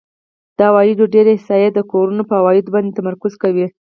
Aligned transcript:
د 0.57 0.59
عوایدو 0.69 1.05
ډېری 1.13 1.31
احصایې 1.35 1.69
د 1.73 1.79
کورونو 1.91 2.23
په 2.29 2.33
عوایدو 2.39 2.73
باندې 2.75 2.95
تمرکز 2.99 3.33
کوي 3.43 3.67